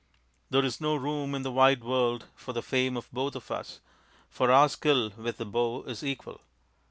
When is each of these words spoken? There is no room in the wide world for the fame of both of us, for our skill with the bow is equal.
There 0.49 0.65
is 0.65 0.81
no 0.81 0.95
room 0.95 1.35
in 1.35 1.43
the 1.43 1.51
wide 1.51 1.83
world 1.83 2.25
for 2.33 2.53
the 2.53 2.63
fame 2.63 2.97
of 2.97 3.07
both 3.13 3.35
of 3.35 3.51
us, 3.51 3.81
for 4.31 4.49
our 4.49 4.67
skill 4.67 5.11
with 5.15 5.37
the 5.37 5.45
bow 5.45 5.83
is 5.83 6.03
equal. 6.03 6.41